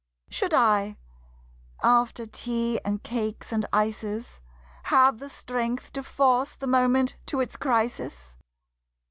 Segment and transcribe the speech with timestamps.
[0.31, 0.97] Should I,
[1.83, 4.41] after tea and cakes and ices,
[4.85, 8.35] Have the strength to force the moment to its crisis?